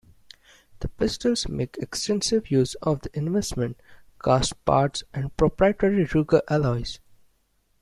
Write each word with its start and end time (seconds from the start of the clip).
The 0.79 0.87
pistols 0.87 1.47
make 1.47 1.77
extensive 1.77 2.49
use 2.49 2.73
of 2.81 3.03
investment-cast 3.13 4.65
parts 4.65 5.03
and 5.13 5.37
proprietary 5.37 6.07
Ruger 6.07 6.41
alloys. 6.49 6.99